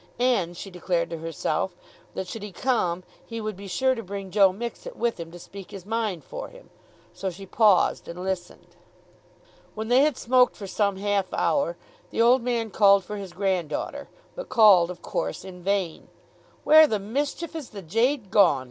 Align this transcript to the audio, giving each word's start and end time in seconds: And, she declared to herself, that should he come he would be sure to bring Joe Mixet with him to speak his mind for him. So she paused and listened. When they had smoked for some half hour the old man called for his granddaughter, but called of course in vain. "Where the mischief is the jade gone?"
And, 0.17 0.57
she 0.57 0.71
declared 0.71 1.11
to 1.11 1.19
herself, 1.19 1.75
that 2.15 2.27
should 2.27 2.41
he 2.41 2.51
come 2.51 3.03
he 3.23 3.39
would 3.39 3.55
be 3.55 3.67
sure 3.67 3.93
to 3.93 4.01
bring 4.01 4.31
Joe 4.31 4.51
Mixet 4.51 4.95
with 4.95 5.19
him 5.19 5.31
to 5.31 5.37
speak 5.37 5.69
his 5.69 5.85
mind 5.85 6.23
for 6.23 6.47
him. 6.47 6.71
So 7.13 7.29
she 7.29 7.45
paused 7.45 8.07
and 8.07 8.23
listened. 8.23 8.75
When 9.75 9.89
they 9.89 9.99
had 10.01 10.17
smoked 10.17 10.55
for 10.55 10.65
some 10.65 10.95
half 10.97 11.31
hour 11.31 11.77
the 12.09 12.19
old 12.19 12.41
man 12.41 12.71
called 12.71 13.03
for 13.03 13.17
his 13.17 13.31
granddaughter, 13.31 14.09
but 14.33 14.49
called 14.49 14.89
of 14.89 15.03
course 15.03 15.45
in 15.45 15.61
vain. 15.61 16.07
"Where 16.63 16.87
the 16.87 16.97
mischief 16.97 17.55
is 17.55 17.69
the 17.69 17.83
jade 17.83 18.31
gone?" 18.31 18.59